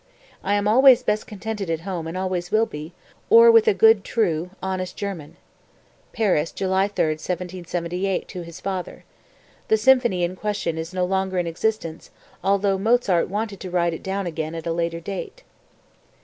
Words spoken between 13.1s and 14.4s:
wanted to write it down